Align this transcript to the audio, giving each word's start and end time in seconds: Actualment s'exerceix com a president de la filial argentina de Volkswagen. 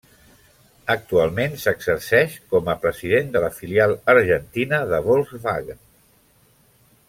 Actualment 0.93 1.53
s'exerceix 1.63 2.37
com 2.55 2.73
a 2.73 2.75
president 2.87 3.29
de 3.37 3.45
la 3.45 3.53
filial 3.61 3.95
argentina 4.17 4.81
de 4.95 5.03
Volkswagen. 5.11 5.85